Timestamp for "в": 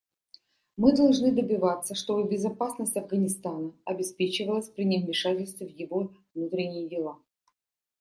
5.67-5.73